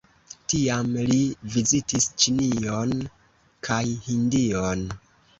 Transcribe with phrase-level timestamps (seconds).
[0.51, 1.17] Tiam li
[1.55, 2.93] vizitis Ĉinion
[3.69, 4.83] kaj Hindion.